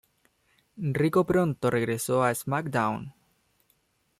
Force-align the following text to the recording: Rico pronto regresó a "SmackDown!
Rico 0.95 1.23
pronto 1.27 1.69
regresó 1.69 2.23
a 2.23 2.33
"SmackDown! 2.33 3.13